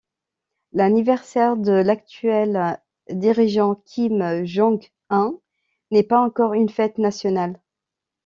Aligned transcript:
L'anniversaire 0.73 1.55
de 1.57 1.73
l'actuel 1.73 2.81
dirigeant 3.11 3.75
Kim 3.85 4.43
Jong-un 4.45 5.35
n'est 5.91 6.01
pas 6.01 6.19
encore 6.19 6.55
une 6.55 6.69
fête 6.69 6.97
nationale. 6.97 7.61